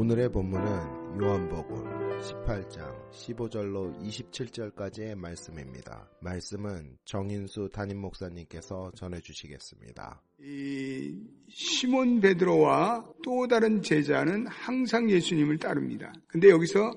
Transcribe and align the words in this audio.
오늘의 0.00 0.32
본문은 0.32 1.20
요한복음 1.20 1.84
18장 2.20 3.10
15절로 3.12 3.94
27절까지의 4.02 5.14
말씀입니다. 5.14 6.08
말씀은 6.22 6.96
정인수 7.04 7.68
담임 7.70 7.98
목사님께서 7.98 8.92
전해 8.96 9.20
주시겠습니다. 9.20 10.22
이 10.42 11.18
시몬 11.50 12.18
베드로와 12.20 13.04
또 13.22 13.46
다른 13.46 13.82
제자는 13.82 14.46
항상 14.46 15.10
예수님을 15.10 15.58
따릅니다. 15.58 16.10
근데 16.28 16.48
여기서 16.48 16.94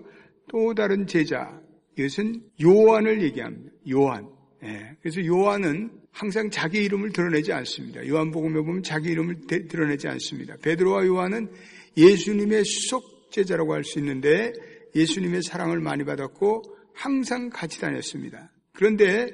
또 0.48 0.74
다른 0.74 1.06
제자, 1.06 1.60
이것은 1.98 2.42
요한을 2.64 3.22
얘기합니다. 3.22 3.70
요한. 3.92 4.30
예, 4.64 4.96
그래서 5.02 5.26
요한은 5.26 5.92
항상 6.14 6.50
자기 6.50 6.82
이름을 6.86 7.12
드러내지 7.12 7.52
않습니다. 7.52 8.08
요한복음에 8.08 8.62
보면 8.62 8.82
자기 8.82 9.10
이름을 9.10 9.42
대- 9.46 9.68
드러내지 9.68 10.08
않습니다. 10.08 10.56
베드로와 10.64 11.06
요한은 11.06 11.52
예수님의 11.98 12.64
수속 12.66 13.32
제자라고 13.32 13.74
할 13.74 13.84
수 13.84 14.00
있는데 14.00 14.54
예수님의 14.96 15.42
사랑을 15.44 15.80
많이 15.80 16.04
받았고 16.04 16.64
항상 16.94 17.50
같이 17.50 17.80
다녔습니다. 17.82 18.52
그런데 18.74 19.30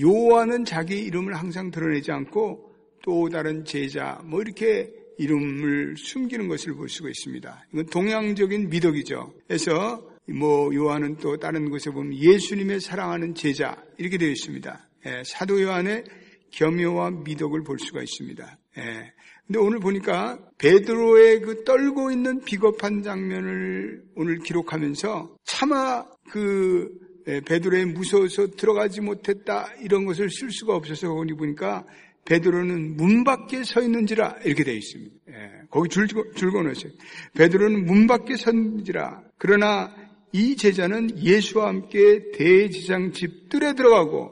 요한은 0.00 0.64
자기 0.64 0.98
이름을 1.00 1.34
항상 1.34 1.70
드러내지 1.70 2.12
않고 2.12 2.74
또 3.02 3.28
다른 3.28 3.64
제자 3.64 4.20
뭐 4.24 4.42
이렇게 4.42 4.90
이름을 5.18 5.96
숨기는 5.96 6.46
것을 6.46 6.74
볼 6.74 6.88
수가 6.88 7.08
있습니다. 7.08 7.66
이건 7.72 7.86
동양적인 7.86 8.68
미덕이죠. 8.68 9.34
그래서 9.46 10.08
뭐 10.28 10.72
요한은 10.74 11.16
또 11.16 11.38
다른 11.38 11.70
곳에 11.70 11.90
보면 11.90 12.14
예수님의 12.14 12.80
사랑하는 12.80 13.34
제자 13.34 13.82
이렇게 13.96 14.18
되어 14.18 14.28
있습니다. 14.28 14.88
예, 15.06 15.22
사도 15.24 15.60
요한의 15.60 16.04
겸효와 16.50 17.10
미덕을 17.10 17.64
볼 17.64 17.78
수가 17.78 18.02
있습니다. 18.02 18.58
예. 18.78 19.12
근데 19.48 19.60
오늘 19.60 19.80
보니까 19.80 20.38
베드로의 20.58 21.40
그 21.40 21.64
떨고 21.64 22.10
있는 22.10 22.40
비겁한 22.40 23.02
장면을 23.02 24.02
오늘 24.14 24.38
기록하면서 24.40 25.36
차마 25.44 26.04
그 26.30 26.90
예, 27.28 27.40
베드로의 27.40 27.86
무서워서 27.86 28.48
들어가지 28.48 29.00
못했다 29.00 29.72
이런 29.82 30.04
것을 30.04 30.30
쓸 30.30 30.50
수가 30.50 30.74
없어서 30.74 31.08
거기 31.08 31.32
보니까 31.32 31.86
베드로는 32.26 32.96
문 32.96 33.24
밖에 33.24 33.64
서 33.64 33.80
있는지라 33.80 34.40
이렇게 34.44 34.64
되어 34.64 34.74
있습니다. 34.74 35.14
예, 35.30 35.32
거기 35.70 35.88
줄, 35.88 36.06
줄 36.06 36.50
거놓으세요. 36.50 36.92
베드로는 37.34 37.86
문 37.86 38.06
밖에 38.06 38.36
섰는지라 38.36 39.22
그러나 39.38 39.94
이 40.32 40.56
제자는 40.56 41.24
예수와 41.24 41.68
함께 41.68 42.32
대지상 42.34 43.12
집들에 43.12 43.72
들어가고 43.72 44.30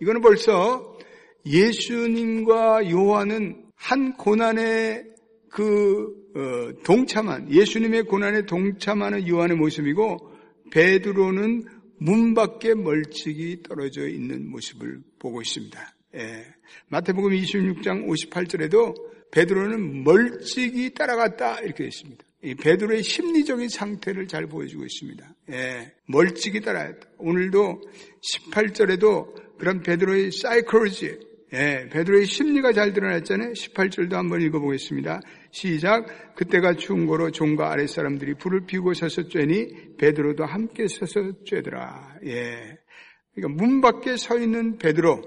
이거는 0.00 0.22
벌써 0.22 0.98
예수님과 1.46 2.90
요한은 2.90 3.65
한 3.76 4.16
고난에 4.16 5.04
그 5.50 6.12
어, 6.34 6.82
동참한 6.82 7.50
예수님의 7.50 8.04
고난에 8.04 8.44
동참하는 8.46 9.28
요한의 9.28 9.56
모습이고 9.56 10.32
베드로는 10.70 11.64
문 11.98 12.34
밖에 12.34 12.74
멀찍이 12.74 13.62
떨어져 13.62 14.08
있는 14.08 14.50
모습을 14.50 15.00
보고 15.18 15.40
있습니다. 15.40 15.94
예. 16.16 16.44
마태복음 16.88 17.30
26장 17.30 18.06
58절에도 18.06 18.94
베드로는 19.30 20.04
멀찍이 20.04 20.94
따라갔다 20.94 21.60
이렇게. 21.60 21.88
이 22.42 22.54
베드로의 22.54 23.02
심리적인 23.02 23.68
상태를 23.68 24.28
잘 24.28 24.46
보여주고 24.46 24.84
있습니다. 24.84 25.34
예, 25.50 25.92
멀찍이 26.06 26.60
따라갔다. 26.60 27.08
오늘도 27.18 27.82
18절에도 28.50 29.58
그런 29.58 29.82
베드로의 29.82 30.32
사이콜로지, 30.32 31.18
예, 31.52 31.88
베드로의 31.90 32.26
심리가 32.26 32.72
잘 32.72 32.92
드러났잖아요. 32.92 33.52
18절도 33.52 34.12
한번 34.14 34.40
읽어보겠습니다. 34.42 35.20
시작. 35.52 36.34
그때가 36.34 36.74
추운 36.74 37.06
거로 37.06 37.30
종과 37.30 37.70
아랫 37.70 37.88
사람들이 37.88 38.34
불을 38.34 38.66
피우고 38.66 38.94
서서 38.94 39.22
쬐니 39.22 39.96
베드로도 39.96 40.44
함께 40.44 40.88
서서 40.88 41.20
쬐더라. 41.44 42.26
예. 42.26 42.78
그러니까 43.34 43.62
문 43.62 43.80
밖에 43.80 44.16
서 44.16 44.38
있는 44.38 44.78
베드로, 44.78 45.22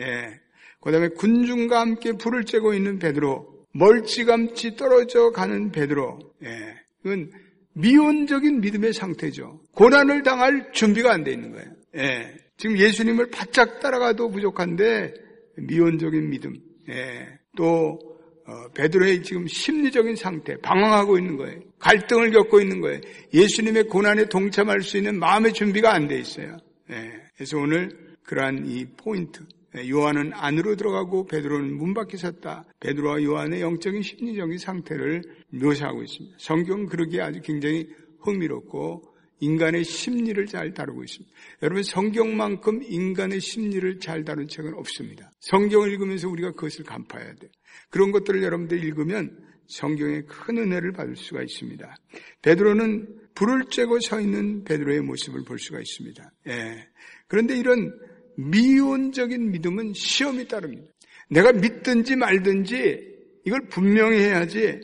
예. 0.00 0.40
그 0.82 0.92
다음에 0.92 1.08
군중과 1.08 1.80
함께 1.80 2.12
불을 2.12 2.44
쬐고 2.44 2.76
있는 2.76 2.98
베드로, 2.98 3.64
멀찌감치 3.72 4.76
떨어져 4.76 5.30
가는 5.30 5.72
베드로, 5.72 6.18
예. 6.44 6.74
이건 7.04 7.30
미온적인 7.74 8.60
믿음의 8.60 8.92
상태죠. 8.92 9.60
고난을 9.72 10.22
당할 10.24 10.72
준비가 10.72 11.12
안 11.12 11.24
돼 11.24 11.32
있는 11.32 11.52
거예요. 11.52 11.70
예. 11.96 12.36
지금 12.56 12.78
예수님을 12.78 13.30
바짝 13.30 13.80
따라가도 13.80 14.30
부족한데 14.30 15.23
미온적인 15.56 16.30
믿음, 16.30 16.54
예. 16.88 17.38
또 17.56 17.98
어, 18.46 18.68
베드로의 18.74 19.22
지금 19.22 19.46
심리적인 19.46 20.16
상태, 20.16 20.56
방황하고 20.58 21.16
있는 21.18 21.36
거예요. 21.36 21.60
갈등을 21.78 22.30
겪고 22.30 22.60
있는 22.60 22.80
거예요. 22.80 23.00
예수님의 23.32 23.84
고난에 23.84 24.26
동참할 24.26 24.82
수 24.82 24.98
있는 24.98 25.18
마음의 25.18 25.54
준비가 25.54 25.94
안 25.94 26.08
돼 26.08 26.18
있어요. 26.18 26.58
예. 26.90 27.10
그래서 27.36 27.56
오늘 27.58 27.90
그러한 28.22 28.66
이 28.66 28.84
포인트, 28.96 29.44
예, 29.76 29.88
요한은 29.88 30.32
안으로 30.34 30.76
들어가고 30.76 31.26
베드로는 31.26 31.76
문 31.76 31.94
밖에 31.94 32.16
섰다. 32.18 32.64
베드로와 32.80 33.22
요한의 33.22 33.62
영적인 33.62 34.02
심리적인 34.02 34.58
상태를 34.58 35.22
묘사하고 35.50 36.02
있습니다. 36.02 36.36
성경은 36.38 36.86
그러기에 36.86 37.22
아주 37.22 37.40
굉장히 37.42 37.88
흥미롭고 38.20 39.13
인간의 39.40 39.84
심리를 39.84 40.46
잘 40.46 40.72
다루고 40.72 41.04
있습니다. 41.04 41.34
여러분 41.62 41.82
성경만큼 41.82 42.82
인간의 42.84 43.40
심리를 43.40 43.98
잘 44.00 44.24
다룬 44.24 44.48
책은 44.48 44.74
없습니다. 44.74 45.30
성경을 45.40 45.92
읽으면서 45.92 46.28
우리가 46.28 46.52
그것을 46.52 46.84
간파해야 46.84 47.34
돼요. 47.34 47.50
그런 47.90 48.12
것들을 48.12 48.42
여러분들이 48.42 48.80
읽으면 48.80 49.36
성경의 49.66 50.26
큰 50.26 50.58
은혜를 50.58 50.92
받을 50.92 51.16
수가 51.16 51.42
있습니다. 51.42 51.96
베드로는 52.42 53.08
불을 53.34 53.64
쬐고 53.64 54.02
서 54.02 54.20
있는 54.20 54.64
베드로의 54.64 55.00
모습을 55.00 55.44
볼 55.44 55.58
수가 55.58 55.80
있습니다. 55.80 56.30
예. 56.48 56.88
그런데 57.26 57.56
이런 57.56 57.92
미온적인 58.36 59.50
믿음은 59.50 59.94
시험이 59.94 60.46
따릅니다. 60.46 60.92
내가 61.30 61.52
믿든지 61.52 62.16
말든지 62.16 63.14
이걸 63.46 63.68
분명히 63.68 64.18
해야지 64.18 64.80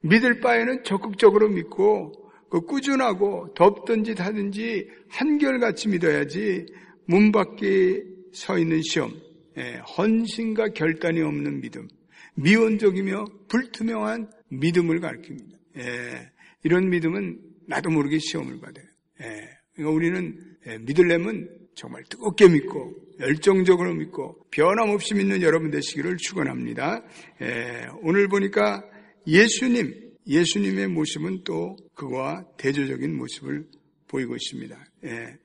믿을 0.00 0.40
바에는 0.40 0.84
적극적으로 0.84 1.48
믿고 1.48 2.12
그 2.12 2.25
꾸준하고 2.60 3.54
덥든지 3.54 4.14
타든지 4.14 4.88
한결같이 5.08 5.88
믿어야지 5.88 6.66
문 7.06 7.32
밖에 7.32 8.02
서 8.32 8.58
있는 8.58 8.82
시험, 8.82 9.14
예, 9.56 9.80
헌신과 9.96 10.68
결단이 10.74 11.22
없는 11.22 11.60
믿음, 11.60 11.88
미온적이며 12.34 13.24
불투명한 13.48 14.30
믿음을 14.48 15.00
가리킵니다. 15.00 15.56
예, 15.78 16.30
이런 16.62 16.90
믿음은 16.90 17.38
나도 17.66 17.90
모르게 17.90 18.18
시험을 18.18 18.60
받아요. 18.60 18.84
예, 19.22 19.48
그러니까 19.74 19.94
우리는 19.94 20.38
예, 20.66 20.78
믿으려면 20.78 21.48
정말 21.74 22.04
뜨겁게 22.04 22.48
믿고 22.48 22.94
열정적으로 23.20 23.94
믿고 23.94 24.38
변함없이 24.50 25.14
믿는 25.14 25.42
여러분 25.42 25.70
되시기를 25.70 26.18
축원합니다. 26.18 27.02
예, 27.40 27.86
오늘 28.02 28.28
보니까 28.28 28.84
예수님, 29.26 30.05
예수님의 30.26 30.88
모습은 30.88 31.44
또 31.44 31.76
그와 31.94 32.44
대조적인 32.58 33.16
모습을 33.16 33.66
보이고 34.08 34.34
있습니다. 34.34 34.76
예, 35.04 35.38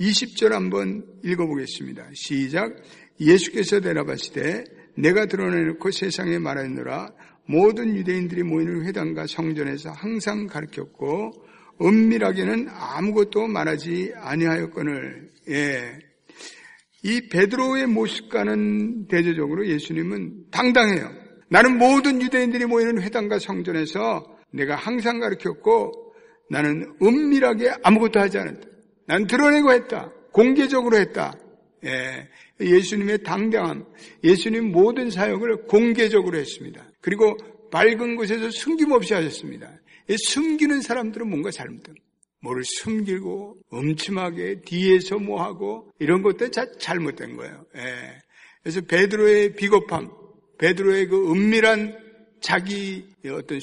20절 0.00 0.50
한번 0.50 1.04
읽어보겠습니다. 1.24 2.10
시작. 2.14 2.74
예수께서 3.20 3.80
대답하시되 3.80 4.64
내가 4.96 5.26
드러내놓고 5.26 5.90
세상에 5.90 6.38
말하느라 6.38 7.12
모든 7.46 7.96
유대인들이 7.96 8.42
모이는 8.42 8.86
회당과 8.86 9.26
성전에서 9.26 9.90
항상 9.90 10.46
가르쳤고 10.46 11.32
은밀하게는 11.80 12.68
아무것도 12.70 13.48
말하지 13.48 14.12
아니하였거늘 14.16 15.30
예. 15.48 15.98
이 17.04 17.28
베드로의 17.28 17.86
모습과는 17.88 19.08
대조적으로 19.08 19.66
예수님은 19.66 20.50
당당해요. 20.50 21.21
나는 21.52 21.76
모든 21.76 22.22
유대인들이 22.22 22.64
모이는 22.64 23.02
회당과 23.02 23.38
성전에서 23.38 24.38
내가 24.52 24.74
항상 24.74 25.20
가르쳤고 25.20 26.14
나는 26.48 26.96
은밀하게 27.02 27.74
아무것도 27.82 28.20
하지 28.20 28.38
않았다. 28.38 28.66
난 29.06 29.26
드러내고 29.26 29.70
했다. 29.70 30.10
공개적으로 30.32 30.96
했다. 30.96 31.34
예. 31.84 32.28
예수님의 32.58 33.22
당당함, 33.22 33.84
예수님 34.24 34.72
모든 34.72 35.10
사역을 35.10 35.66
공개적으로 35.66 36.38
했습니다. 36.38 36.90
그리고 37.02 37.36
밝은 37.70 38.16
곳에서 38.16 38.50
숨김없이 38.50 39.12
하셨습니다. 39.12 39.70
숨기는 40.08 40.80
사람들은 40.80 41.28
뭔가 41.28 41.50
잘못된 41.50 41.94
뭐를 42.40 42.62
숨기고 42.64 43.58
음침하게 43.74 44.62
뒤에서 44.62 45.18
뭐하고 45.18 45.90
이런 45.98 46.22
것들 46.22 46.50
다 46.50 46.64
잘못된 46.78 47.36
거예요. 47.36 47.66
예. 47.76 48.22
그래서 48.62 48.80
베드로의 48.80 49.54
비겁함, 49.54 50.21
베드로의 50.62 51.08
그 51.08 51.32
은밀한 51.32 51.98
자기 52.40 53.04
어떤 53.26 53.58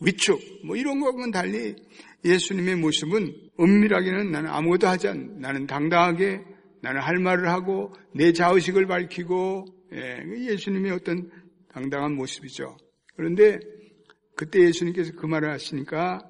위축 0.00 0.40
뭐 0.66 0.76
이런 0.76 1.00
것과는 1.00 1.30
달리 1.30 1.74
예수님의 2.22 2.76
모습은 2.76 3.34
은밀하게는 3.58 4.30
나는 4.30 4.50
아무것도 4.50 4.86
하지 4.86 5.08
않, 5.08 5.38
나는 5.38 5.66
당당하게 5.66 6.42
나는 6.82 7.00
할 7.00 7.16
말을 7.16 7.48
하고 7.48 7.94
내 8.14 8.32
자의식을 8.34 8.86
밝히고 8.86 9.64
예, 9.94 10.22
예수님의 10.52 10.92
어떤 10.92 11.30
당당한 11.72 12.14
모습이죠. 12.14 12.76
그런데 13.16 13.58
그때 14.36 14.60
예수님께서 14.60 15.12
그 15.16 15.24
말을 15.24 15.50
하시니까 15.50 16.20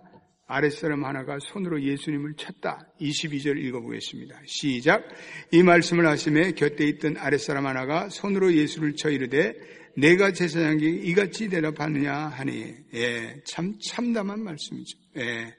아랫사람 0.46 1.04
하나가 1.04 1.38
손으로 1.40 1.82
예수님을 1.82 2.34
쳤다. 2.36 2.86
22절 3.00 3.58
읽어보겠습니다. 3.58 4.42
시작. 4.46 5.08
이 5.50 5.62
말씀을 5.62 6.06
하심에 6.06 6.52
곁에 6.52 6.84
있던 6.84 7.16
아랫사람 7.16 7.66
하나가 7.66 8.08
손으로 8.10 8.52
예수를 8.52 8.94
쳐 8.94 9.10
이르되 9.10 9.54
내가 9.96 10.32
제사장에게 10.32 10.88
이같이 10.88 11.48
대답하느냐 11.48 12.28
하니 12.28 12.74
예, 12.94 13.40
참 13.44 13.74
참담한 13.80 14.42
말씀이죠. 14.42 14.98
예, 15.18 15.54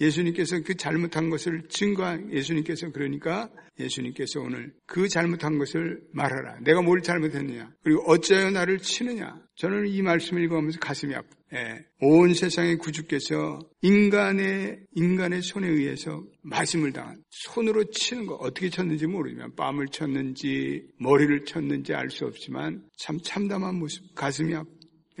예수님께서 0.00 0.60
그 0.62 0.74
잘못한 0.76 1.30
것을 1.30 1.62
증거한 1.68 2.32
예수님께서 2.32 2.90
그러니까 2.92 3.50
예수님께서 3.78 4.40
오늘 4.40 4.72
그 4.86 5.08
잘못한 5.08 5.58
것을 5.58 6.00
말하라. 6.12 6.60
내가 6.62 6.82
뭘 6.82 7.00
잘못했느냐. 7.02 7.70
그리고 7.82 8.02
어찌하여 8.06 8.50
나를 8.50 8.78
치느냐. 8.78 9.40
저는 9.56 9.86
이 9.88 10.02
말씀을 10.02 10.42
읽어가면서 10.44 10.78
가슴이 10.80 11.14
아프. 11.14 11.28
예, 11.54 11.78
온 12.00 12.34
세상의 12.34 12.76
구주께서 12.76 13.58
인간의 13.80 14.80
인간의 14.94 15.40
손에 15.42 15.66
의해서 15.66 16.22
마심을 16.42 16.92
당한 16.92 17.22
손으로 17.30 17.84
치는 17.90 18.26
거 18.26 18.34
어떻게 18.34 18.68
쳤는지 18.68 19.06
모르지만 19.06 19.54
뺨을 19.56 19.88
쳤는지 19.88 20.82
머리를 21.00 21.44
쳤는지 21.46 21.94
알 21.94 22.10
수 22.10 22.26
없지만 22.26 22.82
참 22.98 23.18
참담한 23.22 23.76
모습 23.76 24.14
가슴이 24.14 24.54
아프. 24.54 24.68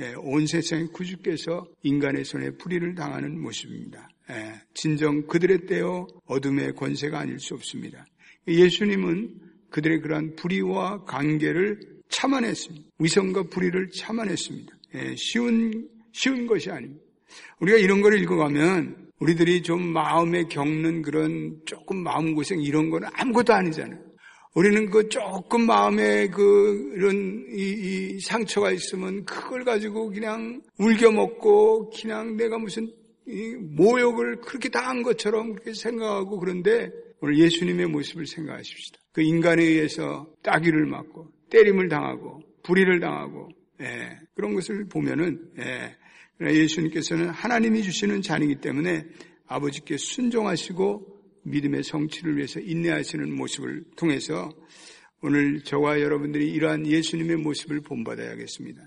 예, 0.00 0.14
온 0.18 0.46
세상의 0.46 0.88
구주께서 0.92 1.66
인간의 1.82 2.24
손에 2.24 2.50
불의를 2.50 2.94
당하는 2.94 3.40
모습입니다. 3.40 4.08
예, 4.30 4.60
진정 4.74 5.26
그들의 5.26 5.66
때요 5.66 6.06
어둠의 6.26 6.74
권세가 6.74 7.18
아닐 7.18 7.38
수 7.38 7.54
없습니다. 7.54 8.04
예수님은 8.46 9.34
그들의 9.70 10.00
그러한 10.00 10.36
불의와 10.36 11.04
관계를 11.04 11.78
참아냈습니다. 12.10 12.88
위선과 12.98 13.44
불의를 13.44 13.90
참아냈습니다. 13.90 14.72
예, 14.94 15.14
쉬운 15.16 15.88
쉬운 16.12 16.46
것이 16.46 16.70
아닙니다. 16.70 17.04
우리가 17.60 17.78
이런 17.78 18.00
걸 18.00 18.18
읽어가면 18.18 19.08
우리들이 19.20 19.62
좀 19.62 19.92
마음에 19.92 20.44
겪는 20.44 21.02
그런 21.02 21.60
조금 21.66 22.02
마음고생 22.02 22.60
이런 22.60 22.90
거는 22.90 23.08
아무것도 23.12 23.52
아니잖아요. 23.52 24.08
우리는 24.54 24.90
그 24.90 25.08
조금 25.08 25.66
마음에 25.66 26.28
그 26.28 26.92
이런 26.96 27.46
이, 27.54 28.14
이 28.16 28.20
상처가 28.20 28.72
있으면 28.72 29.24
그걸 29.24 29.64
가지고 29.64 30.10
그냥 30.10 30.62
울겨 30.78 31.10
먹고 31.10 31.90
그냥 31.90 32.36
내가 32.36 32.58
무슨 32.58 32.90
모욕을 33.58 34.40
그렇게 34.40 34.68
당한 34.68 35.02
것처럼 35.02 35.52
그렇게 35.52 35.74
생각하고 35.74 36.38
그런데 36.38 36.90
오늘 37.20 37.38
예수님의 37.38 37.86
모습을 37.86 38.26
생각하십시다. 38.26 38.98
그 39.12 39.22
인간에 39.22 39.62
의해서 39.62 40.32
따귀를 40.42 40.86
맞고 40.86 41.30
때림을 41.50 41.88
당하고 41.88 42.42
불의를 42.62 43.00
당하고 43.00 43.48
예, 43.80 44.18
그런 44.34 44.54
것을 44.54 44.86
보면은 44.88 45.50
예, 45.58 45.96
예수님께서는 46.40 47.28
하나님이 47.30 47.82
주시는 47.82 48.22
자이기 48.22 48.56
때문에 48.56 49.04
아버지께 49.46 49.96
순종하시고 49.96 51.18
믿음의 51.44 51.82
성취를 51.82 52.36
위해서 52.36 52.60
인내하시는 52.60 53.34
모습을 53.34 53.84
통해서 53.96 54.50
오늘 55.20 55.62
저와 55.62 56.00
여러분들이 56.00 56.52
이러한 56.52 56.86
예수님의 56.86 57.38
모습을 57.38 57.80
본받아야겠습니다. 57.80 58.84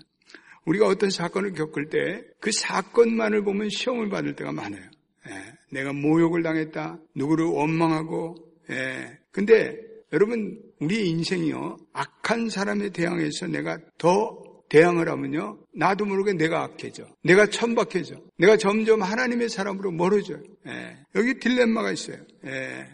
우리가 0.64 0.86
어떤 0.86 1.10
사건을 1.10 1.52
겪을 1.52 1.88
때 1.88 2.32
그 2.42 2.50
사건만을 2.50 3.44
보면 3.44 3.70
시험을 3.70 4.10
받을 4.10 4.34
때가 4.34 4.50
많아요. 4.52 4.82
예, 5.28 5.54
내가 5.70 5.92
모욕을 5.92 6.42
당했다. 6.42 6.98
누구를 7.14 7.46
원망하고. 7.46 8.34
예, 8.70 9.18
근데 9.30 9.78
여러분 10.12 10.58
우리 10.80 11.08
인생이요 11.08 11.76
악한 11.92 12.50
사람에 12.50 12.90
대항해서 12.90 13.46
내가 13.46 13.78
더 13.96 14.42
대항을 14.68 15.08
하면요 15.08 15.58
나도 15.72 16.04
모르게 16.04 16.32
내가 16.32 16.64
악해져. 16.64 17.06
내가 17.22 17.46
천박해져. 17.46 18.16
내가 18.38 18.56
점점 18.56 19.02
하나님의 19.02 19.48
사람으로 19.48 19.92
멀어져요. 19.92 20.42
예, 20.66 20.98
여기 21.14 21.38
딜레마가 21.38 21.92
있어요. 21.92 22.16
예, 22.44 22.88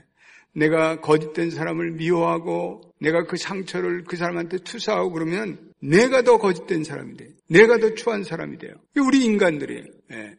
내가 0.53 1.01
거짓된 1.01 1.51
사람을 1.51 1.93
미워하고 1.93 2.83
내가 3.01 3.25
그 3.25 3.39
상처를 3.39 4.05
그 4.05 4.17
사람한테 4.17 4.59
투사하고 4.59 5.13
그러면 5.13 5.68
내가 5.81 6.23
더 6.23 6.39
거짓된 6.39 6.85
사람이 6.85 7.17
돼요. 7.17 7.31
내가 7.49 7.79
더 7.79 7.95
추한 7.95 8.25
사람이 8.25 8.59
돼요. 8.59 8.75
우리 8.97 9.25
인간들이에요. 9.25 9.85
예. 10.13 10.35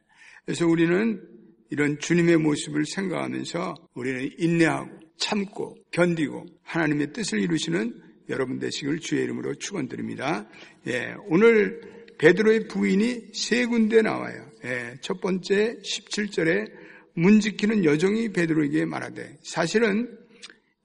그래서 0.46 0.68
우리는 0.68 1.22
이런 1.70 2.00
주님의 2.00 2.38
모습을 2.38 2.86
생각하면서 2.86 3.76
우리는 3.94 4.30
인내하고 4.38 4.90
참고 5.18 5.76
견디고 5.92 6.46
하나님의 6.64 7.14
뜻을 7.14 7.40
이루시는 7.42 8.02
여러분 8.30 8.60
되시길 8.60 9.00
주의 9.00 9.24
이름으로 9.24 9.56
축원드립니다. 9.56 10.48
예, 10.88 11.14
오늘 11.28 11.82
베드로의 12.18 12.68
부인이 12.68 13.34
세 13.34 13.66
군데 13.66 14.02
나와요. 14.02 14.50
예, 14.66 14.96
첫 15.02 15.20
번째 15.22 15.78
17절에 15.84 16.72
문 17.16 17.40
지키는 17.40 17.86
여정이 17.86 18.34
베드로에게 18.34 18.86
말하되 18.86 19.38
사실은 19.42 20.18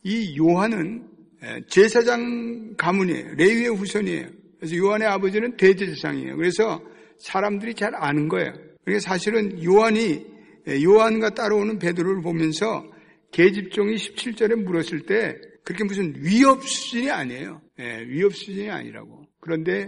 이 0.03 0.37
요한은 0.39 1.09
예, 1.43 1.61
제사장 1.69 2.75
가문이에요. 2.77 3.35
레위의 3.35 3.69
후손이에요. 3.69 4.44
그래서 4.65 4.77
요한의 4.77 5.07
아버지는 5.09 5.57
대제사장이에요. 5.59 6.37
그래서 6.37 6.83
사람들이 7.19 7.75
잘 7.75 7.95
아는 7.95 8.29
거예요. 8.29 8.55
그러니까 8.83 9.01
사실은 9.01 9.63
요한이 9.63 10.25
예, 10.67 10.83
요한과 10.83 11.35
따라오는 11.35 11.79
베드로를 11.79 12.23
보면서 12.23 12.91
계집종이 13.31 13.97
17절에 13.97 14.55
물었을 14.55 15.01
때 15.01 15.39
그렇게 15.65 15.85
무슨 15.85 16.15
위협 16.17 16.63
수준이 16.63 17.11
아니에요. 17.11 17.61
예, 17.79 18.07
위협 18.07 18.35
수준이 18.35 18.71
아니라고. 18.71 19.27
그런데 19.41 19.87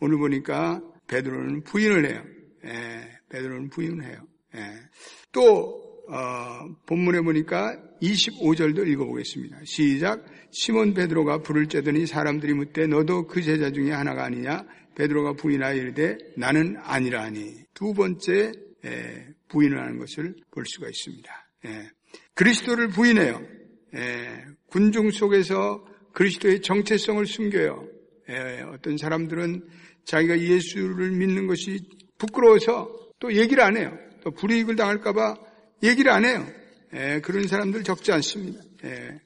오늘 0.00 0.16
보니까 0.16 0.80
베드로는 1.06 1.64
부인을 1.64 2.10
해요. 2.10 2.24
예, 2.64 3.10
베드로는 3.28 3.68
부인을 3.68 4.04
해요. 4.04 4.26
예. 4.54 4.60
또 5.32 5.83
어, 6.08 6.68
본문에 6.86 7.20
보니까 7.22 7.76
25절도 8.02 8.86
읽어보겠습니다. 8.86 9.60
시작. 9.64 10.24
시몬 10.50 10.94
베드로가 10.94 11.38
불을 11.38 11.66
쬐더니 11.66 12.06
사람들이 12.06 12.52
묻되 12.54 12.86
너도 12.86 13.26
그 13.26 13.42
제자 13.42 13.70
중에 13.70 13.90
하나가 13.90 14.24
아니냐? 14.24 14.64
베드로가 14.96 15.32
부인하여 15.34 15.74
이르되 15.74 16.18
나는 16.36 16.76
아니라 16.82 17.24
하니 17.24 17.54
두 17.72 17.94
번째 17.94 18.52
에, 18.84 19.26
부인을 19.48 19.80
하는 19.80 19.98
것을 19.98 20.36
볼 20.50 20.64
수가 20.66 20.88
있습니다. 20.88 21.48
예. 21.66 21.90
그리스도를 22.34 22.88
부인해요. 22.88 23.40
예. 23.96 24.44
군중 24.66 25.10
속에서 25.10 25.84
그리스도의 26.12 26.60
정체성을 26.60 27.24
숨겨요. 27.26 27.88
예. 28.28 28.62
어떤 28.72 28.98
사람들은 28.98 29.66
자기가 30.04 30.38
예수를 30.38 31.12
믿는 31.12 31.46
것이 31.46 31.78
부끄러워서 32.18 32.90
또 33.18 33.34
얘기를 33.34 33.62
안 33.64 33.76
해요. 33.76 33.96
또 34.22 34.30
불이익을 34.30 34.76
당할까봐 34.76 35.53
얘기를 35.84 36.10
안 36.10 36.24
해요. 36.24 36.46
예, 36.94 37.20
그런 37.22 37.46
사람들 37.46 37.84
적지 37.84 38.10
않습니다. 38.12 38.60
예, 38.84 39.20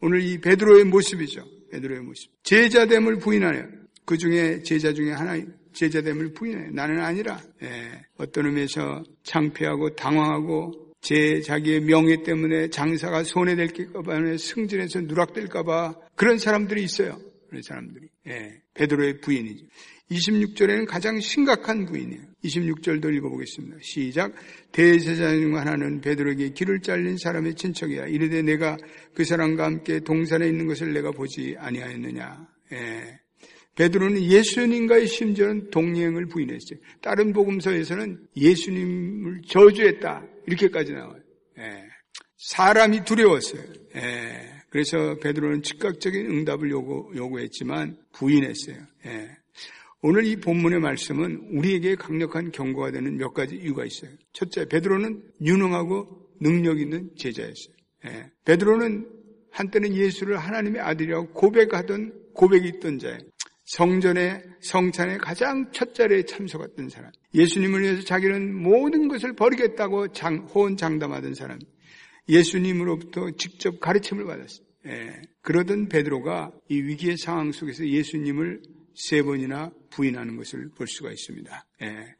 오늘 0.00 0.22
이 0.22 0.40
베드로의 0.40 0.84
모습이죠. 0.84 1.44
베드로의 1.72 2.00
모습. 2.02 2.30
제자됨을 2.44 3.18
부인하네요. 3.18 3.66
그 4.04 4.16
중에 4.16 4.62
제자 4.62 4.92
중에 4.92 5.12
하나 5.12 5.42
제자됨을 5.72 6.32
부인해. 6.32 6.70
나는 6.70 7.00
아니라 7.00 7.40
예, 7.62 8.02
어떤 8.16 8.46
의미에서 8.46 9.02
창피하고 9.24 9.94
당황하고 9.96 10.92
제 11.00 11.40
자기의 11.40 11.82
명예 11.82 12.22
때문에 12.22 12.70
장사가 12.70 13.24
손해될까봐 13.24 14.36
승진해서 14.38 15.02
누락될까봐 15.02 15.94
그런 16.14 16.38
사람들이 16.38 16.82
있어요. 16.82 17.18
그런 17.48 17.62
사람들이. 17.62 18.08
예, 18.28 18.62
베드로의 18.74 19.20
부인이죠. 19.20 19.66
26절에는 20.10 20.86
가장 20.86 21.18
심각한 21.20 21.84
부인이에요. 21.84 22.22
26절도 22.44 23.12
읽어보겠습니다. 23.16 23.78
시작. 23.82 24.32
대제사장 24.72 25.40
중 25.40 25.56
하나는 25.56 26.00
베드로에게 26.00 26.50
길을 26.50 26.80
잘린 26.80 27.16
사람의 27.18 27.54
친척이야. 27.54 28.06
이르되 28.06 28.42
내가 28.42 28.76
그 29.14 29.24
사람과 29.24 29.64
함께 29.64 30.00
동산에 30.00 30.46
있는 30.46 30.66
것을 30.66 30.92
내가 30.92 31.10
보지 31.10 31.56
아니하였느냐. 31.58 32.48
예. 32.72 33.20
베드로는 33.74 34.22
예수님과의 34.22 35.06
심지어는 35.06 35.70
동행을 35.70 36.26
부인했어요. 36.26 36.78
다른 37.02 37.32
복음서에서는 37.32 38.28
예수님을 38.36 39.42
저주했다. 39.48 40.24
이렇게까지 40.46 40.92
나와요. 40.92 41.20
예. 41.58 41.84
사람이 42.38 43.04
두려웠어요. 43.04 43.62
예. 43.96 44.56
그래서 44.70 45.16
베드로는 45.16 45.62
즉각적인 45.62 46.26
응답을 46.26 46.70
요구, 46.70 47.10
요구했지만 47.14 47.96
부인했어요. 48.12 48.76
예. 50.04 50.08
오늘 50.08 50.26
이 50.26 50.36
본문의 50.36 50.80
말씀은 50.80 51.48
우리에게 51.52 51.96
강력한 51.96 52.50
경고가 52.52 52.90
되는 52.90 53.16
몇 53.16 53.32
가지 53.32 53.56
이유가 53.56 53.84
있어요. 53.84 54.10
첫째, 54.32 54.66
베드로는 54.66 55.22
유능하고 55.40 56.30
능력 56.40 56.80
있는 56.80 57.10
제자였어요. 57.16 57.74
예. 58.06 58.30
베드로는 58.44 59.08
한때는 59.50 59.94
예수를 59.94 60.36
하나님의 60.36 60.82
아들이라고 60.82 61.32
고백하던 61.32 62.12
고백이 62.34 62.68
있던 62.76 62.98
자예요. 62.98 63.18
성전의 63.64 64.44
성찬의 64.60 65.18
가장 65.18 65.72
첫 65.72 65.94
자리에 65.94 66.22
참석했던 66.24 66.88
사람. 66.88 67.10
예수님을 67.34 67.82
위해서 67.82 68.02
자기는 68.04 68.54
모든 68.54 69.08
것을 69.08 69.34
버리겠다고 69.34 70.12
장, 70.12 70.46
호언장담하던 70.46 71.34
사람. 71.34 71.58
예수님으로부터 72.28 73.30
직접 73.32 73.80
가르침을 73.80 74.24
받았어요. 74.24 74.66
예. 74.86 75.22
그러던 75.42 75.88
베드로가 75.88 76.52
이 76.68 76.80
위기의 76.80 77.16
상황 77.16 77.50
속에서 77.50 77.86
예수님을 77.86 78.62
세 78.96 79.22
번이나 79.22 79.70
부인하는 79.90 80.36
것을 80.36 80.70
볼 80.70 80.88
수가 80.88 81.10
있습니다. 81.10 81.66
예. 81.82 82.14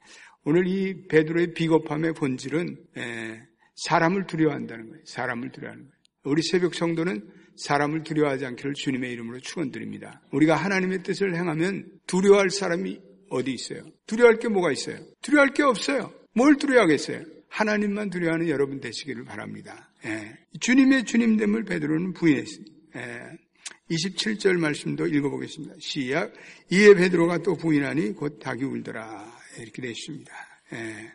오늘 0.45 0.69
이 0.69 1.09
베드로의 1.09 1.55
비겁함의 1.55 2.13
본질은 2.15 2.77
예. 2.99 3.43
사람을 3.75 4.27
두려워한다는 4.27 4.89
거예요. 4.89 5.03
사람을 5.07 5.51
두려워하는 5.51 5.85
거예요. 5.85 5.97
우리 6.25 6.43
새벽 6.43 6.75
성도는 6.75 7.29
사람을 7.57 8.03
두려워하지 8.03 8.45
않기를 8.47 8.75
주님의 8.75 9.13
이름으로 9.13 9.41
축원드립니다. 9.41 10.21
우리가 10.33 10.55
하나님의 10.55 11.03
뜻을 11.03 11.35
행하면 11.35 11.91
두려워할 12.07 12.51
사람이 12.51 13.01
어디 13.31 13.53
있어요? 13.53 13.83
두려워할 14.07 14.39
게 14.39 14.49
뭐가 14.49 14.71
있어요? 14.73 14.99
두려워할 15.23 15.55
게 15.55 15.63
없어요. 15.63 16.13
뭘 16.35 16.57
두려워하겠어요? 16.57 17.23
하나님만 17.49 18.11
두려워하는 18.11 18.49
여러분 18.49 18.81
되시기를 18.81 19.25
바랍니다. 19.25 19.91
예. 20.05 20.37
주님의 20.61 21.05
주님됨을 21.05 21.65
베드로는 21.65 22.13
부인했습니다. 22.13 22.77
예. 22.97 23.46
27절 23.91 24.59
말씀도 24.59 25.07
읽어보겠습니다. 25.07 25.75
시작. 25.79 26.33
이에 26.71 26.95
베드로가 26.95 27.39
또 27.39 27.57
부인하니 27.57 28.13
곧 28.13 28.39
닭이 28.39 28.65
울더라. 28.65 29.39
이렇게 29.61 29.83
되어 29.83 29.91
있습니다. 29.91 30.33
예. 30.73 31.13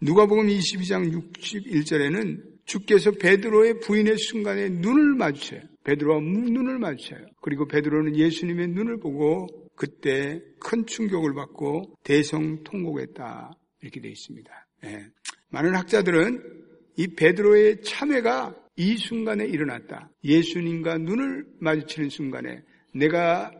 누가복음 0.00 0.48
22장 0.48 1.12
61절에는 1.38 2.52
주께서 2.64 3.12
베드로의 3.12 3.80
부인의 3.80 4.16
순간에 4.18 4.68
눈을 4.68 5.14
마주쳐요. 5.16 5.60
베드로와 5.84 6.20
눈을 6.20 6.78
마주쳐요. 6.78 7.26
그리고 7.40 7.66
베드로는 7.66 8.16
예수님의 8.16 8.68
눈을 8.68 8.98
보고 8.98 9.46
그때 9.76 10.40
큰 10.60 10.86
충격을 10.86 11.34
받고 11.34 11.98
대성통곡했다. 12.04 13.52
이렇게 13.82 14.00
되어 14.00 14.10
있습니다. 14.10 14.66
예. 14.84 15.06
많은 15.50 15.74
학자들은 15.74 16.62
이 16.96 17.08
베드로의 17.14 17.82
참회가 17.82 18.54
이 18.76 18.96
순간에 18.96 19.44
일어났다. 19.44 20.10
예수님과 20.24 20.98
눈을 20.98 21.44
마주치는 21.60 22.08
순간에 22.08 22.62
내가 22.94 23.50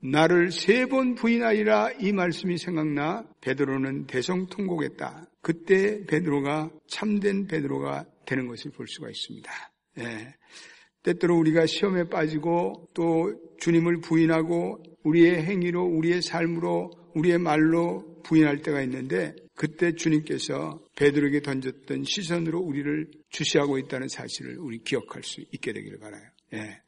나를 0.00 0.52
세 0.52 0.86
번 0.86 1.14
부인하리라 1.16 1.90
이 2.00 2.12
말씀이 2.12 2.58
생각나 2.58 3.24
베드로는 3.40 4.06
대성통곡했다. 4.06 5.26
그때 5.42 6.04
베드로가 6.06 6.70
참된 6.86 7.46
베드로가 7.46 8.04
되는 8.24 8.46
것을 8.46 8.70
볼 8.72 8.86
수가 8.86 9.08
있습니다. 9.10 9.50
예. 9.98 10.34
때때로 11.02 11.38
우리가 11.38 11.66
시험에 11.66 12.08
빠지고 12.08 12.88
또 12.94 13.32
주님을 13.58 14.00
부인하고 14.00 14.82
우리의 15.04 15.42
행위로 15.44 15.84
우리의 15.84 16.22
삶으로 16.22 16.90
우리의 17.14 17.38
말로 17.38 18.04
부인할 18.24 18.58
때가 18.58 18.82
있는데 18.82 19.34
그때 19.54 19.92
주님께서 19.94 20.80
베드로에게 20.96 21.40
던졌던 21.42 22.04
시선으로 22.04 22.60
우리를 22.60 23.08
주시하고 23.36 23.78
있다는 23.78 24.08
사실을 24.08 24.58
우리 24.58 24.78
기억할 24.78 25.22
수 25.22 25.42
있게 25.52 25.72
되기를 25.72 25.98
바라요. 25.98 26.22
예. 26.54 26.80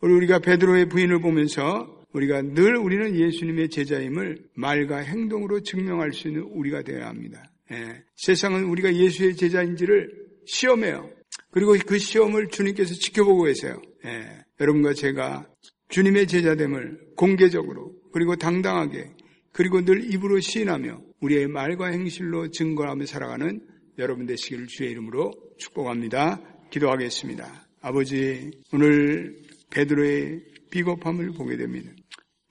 우리가 0.00 0.38
베드로의 0.38 0.88
부인을 0.88 1.20
보면서 1.20 2.04
우리가 2.12 2.42
늘 2.42 2.76
우리는 2.76 3.16
예수님의 3.16 3.70
제자임을 3.70 4.44
말과 4.54 4.98
행동으로 4.98 5.60
증명할 5.62 6.12
수 6.12 6.28
있는 6.28 6.42
우리가 6.42 6.82
되어야 6.82 7.08
합니다. 7.08 7.50
예. 7.72 8.02
세상은 8.14 8.64
우리가 8.64 8.94
예수의 8.94 9.36
제자인지를 9.36 10.26
시험해요. 10.46 11.10
그리고 11.50 11.74
그 11.84 11.98
시험을 11.98 12.48
주님께서 12.48 12.94
지켜보고 12.94 13.44
계세요. 13.44 13.80
예. 14.04 14.44
여러분과 14.60 14.94
제가 14.94 15.48
주님의 15.88 16.28
제자됨을 16.28 17.14
공개적으로 17.16 17.94
그리고 18.12 18.36
당당하게 18.36 19.10
그리고 19.52 19.84
늘 19.84 20.12
입으로 20.12 20.38
시인하며 20.38 21.00
우리의 21.20 21.48
말과 21.48 21.86
행실로 21.86 22.50
증거하며 22.50 23.06
살아가는 23.06 23.60
여러분 23.98 24.26
되시기를 24.26 24.66
주의 24.66 24.90
이름으로 24.90 25.32
축복합니다. 25.58 26.40
기도하겠습니다. 26.70 27.66
아버지, 27.80 28.50
오늘 28.72 29.36
베드로의 29.70 30.42
비겁함을 30.70 31.32
보게 31.32 31.56
됩니다. 31.56 31.90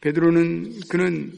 베드로는 0.01 0.79
그는 0.89 1.33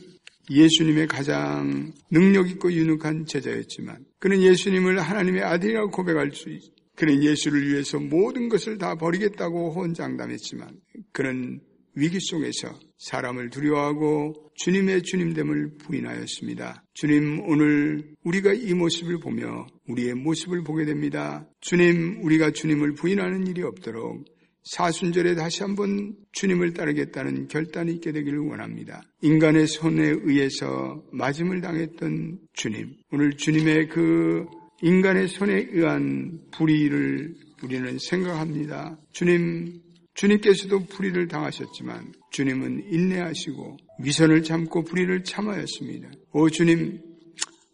예수님의 0.50 1.08
가장 1.08 1.92
능력 2.10 2.50
있고 2.50 2.72
유능한 2.72 3.26
제자였지만 3.26 4.06
그는 4.20 4.42
예수님을 4.42 5.00
하나님의 5.00 5.44
아들이라고 5.44 5.92
고백할 5.92 6.32
수 6.32 6.50
있. 6.50 6.62
그는 6.96 7.22
예수를 7.22 7.68
위해서 7.68 8.00
모든 8.00 8.50
것을 8.50 8.78
다 8.78 8.96
버리겠다고 8.96 9.72
혼장담했지만 9.74 10.70
그는 11.12 11.60
위기 11.98 12.20
속에서 12.20 12.80
사람을 13.00 13.50
두려워하고 13.50 14.52
주님의 14.56 15.02
주님됨을 15.02 15.78
부인하였습니다. 15.80 16.84
주님 16.94 17.42
오늘 17.48 18.14
우리가 18.24 18.54
이 18.54 18.76
모습을 18.76 19.20
보며 19.20 19.66
우리의 19.88 20.14
모습을 20.14 20.64
보게 20.64 20.86
됩니다. 20.86 21.48
주님 21.60 22.24
우리가 22.24 22.52
주님을 22.52 22.94
부인하는 22.94 23.48
일이 23.48 23.64
없도록 23.64 24.26
사순절에 24.64 25.34
다시 25.34 25.64
한번 25.64 26.16
주님을 26.34 26.74
따르겠다는 26.74 27.48
결단이 27.48 27.94
있게 27.94 28.12
되기를 28.12 28.40
원합니다. 28.40 29.02
인간의 29.22 29.66
손에 29.66 30.14
의해서 30.24 31.04
맞음을 31.12 31.62
당했던 31.62 32.40
주님 32.54 32.96
오늘 33.12 33.38
주님의 33.38 33.90
그 33.90 34.46
인간의 34.84 35.30
손에 35.30 35.70
의한 35.72 36.42
불의를 36.52 37.34
우리는 37.64 37.98
생각합니다. 37.98 39.00
주님 39.14 39.87
주님께서도 40.18 40.86
불의를 40.86 41.28
당하셨지만 41.28 42.12
주님은 42.32 42.88
인내하시고 42.92 43.78
위선을 44.00 44.44
참고 44.44 44.84
불의를 44.84 45.24
참하였습니다. 45.24 46.10
오 46.34 46.50
주님, 46.50 47.00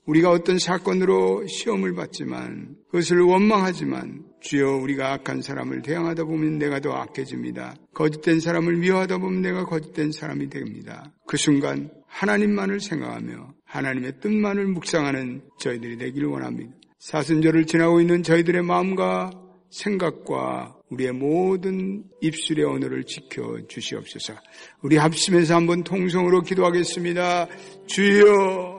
우리가 0.06 0.30
어떤 0.30 0.60
사건으로 0.60 1.48
시험을 1.48 1.96
받지만 1.96 2.76
그것을 2.92 3.22
원망하지만 3.22 4.26
주여 4.42 4.76
우리가 4.76 5.14
악한 5.14 5.42
사람을 5.42 5.84
대항하다 5.84 6.26
보면 6.26 6.58
내가 6.58 6.82
더 6.82 6.92
악해집니다. 6.92 7.76
거짓된 7.94 8.42
사람을 8.42 8.76
미워하다 8.76 9.20
보면 9.20 9.42
내가 9.42 9.64
거짓된 9.64 10.12
사람이 10.12 10.50
됩니다. 10.50 11.14
그 11.26 11.38
순간 11.38 11.90
하나님만을 12.08 12.82
생각하며 12.82 13.54
하나님의 13.64 14.20
뜻만을 14.20 14.68
묵상하는 14.68 15.44
저희들이 15.60 15.98
되기를 15.98 16.28
원합니다. 16.28 16.74
사순절을 17.00 17.66
지나고 17.66 18.02
있는 18.02 18.22
저희들의 18.22 18.64
마음과 18.64 19.32
생각과 19.74 20.75
우리의 20.89 21.12
모든 21.12 22.03
입술의 22.22 22.63
언어를 22.63 23.03
지켜 23.06 23.58
주시옵소서. 23.68 24.34
우리 24.82 24.98
합심해서 24.98 25.56
한번 25.56 25.84
통성으로 25.84 26.42
기도하겠습니다. 26.42 27.48
주여 27.88 28.73